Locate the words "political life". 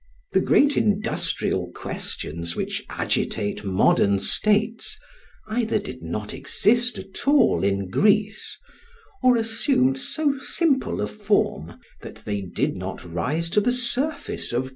14.51-14.69